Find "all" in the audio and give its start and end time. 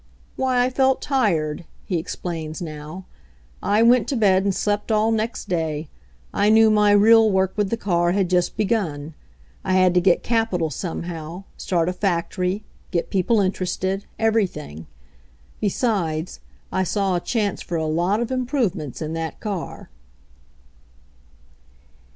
4.91-5.11